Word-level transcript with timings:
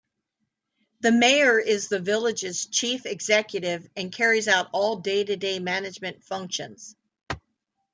The 1.01 1.11
mayor 1.11 1.59
is 1.59 1.87
the 1.87 1.99
village's 1.99 2.65
chief 2.65 3.05
executive 3.05 3.87
and 3.95 4.11
carries 4.11 4.47
out 4.47 4.67
all 4.73 4.95
day-to-day 4.95 5.59
management 5.59 6.23
functions. 6.23 6.95